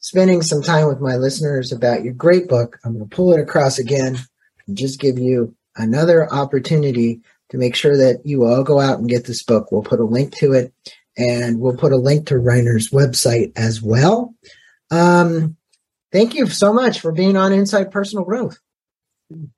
[0.00, 2.78] spending some time with my listeners about your great book.
[2.84, 4.18] I'm going to pull it across again
[4.68, 9.08] and just give you another opportunity to make sure that you all go out and
[9.08, 9.72] get this book.
[9.72, 10.74] We'll put a link to it
[11.16, 14.34] and we'll put a link to Reiner's website as well.
[14.90, 15.56] Um,
[16.16, 18.58] thank you so much for being on Inside Personal Growth.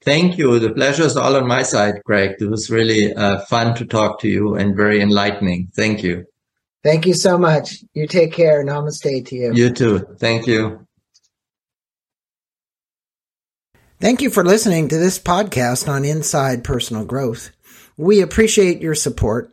[0.03, 0.59] Thank you.
[0.59, 2.37] The pleasure is all on my side, Greg.
[2.41, 5.69] It was really uh, fun to talk to you and very enlightening.
[5.77, 6.25] Thank you.
[6.83, 7.85] Thank you so much.
[7.95, 8.65] You take care.
[8.65, 9.53] Namaste to you.
[9.55, 9.99] You too.
[10.19, 10.87] Thank you.
[14.01, 17.51] Thank you for listening to this podcast on Inside Personal Growth.
[17.97, 19.53] We appreciate your support.